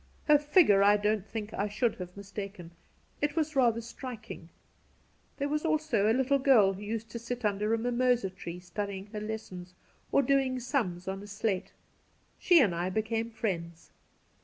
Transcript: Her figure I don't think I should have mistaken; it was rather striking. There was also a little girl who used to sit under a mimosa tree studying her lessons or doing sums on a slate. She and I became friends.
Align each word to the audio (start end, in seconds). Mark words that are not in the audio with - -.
Her 0.27 0.39
figure 0.39 0.81
I 0.81 0.97
don't 0.97 1.27
think 1.27 1.53
I 1.53 1.67
should 1.67 1.97
have 1.97 2.17
mistaken; 2.17 2.71
it 3.21 3.35
was 3.35 3.55
rather 3.55 3.81
striking. 3.81 4.49
There 5.37 5.47
was 5.47 5.63
also 5.63 6.11
a 6.11 6.17
little 6.17 6.39
girl 6.39 6.73
who 6.73 6.81
used 6.81 7.11
to 7.11 7.19
sit 7.19 7.45
under 7.45 7.71
a 7.71 7.77
mimosa 7.77 8.31
tree 8.31 8.59
studying 8.59 9.11
her 9.13 9.21
lessons 9.21 9.75
or 10.11 10.23
doing 10.23 10.59
sums 10.59 11.07
on 11.07 11.21
a 11.21 11.27
slate. 11.27 11.71
She 12.39 12.59
and 12.59 12.73
I 12.73 12.89
became 12.89 13.29
friends. 13.29 13.91